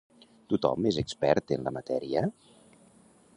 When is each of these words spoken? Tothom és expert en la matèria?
Tothom 0.53 0.87
és 0.91 0.97
expert 1.01 1.53
en 1.57 1.69
la 1.69 1.75
matèria? 1.77 2.25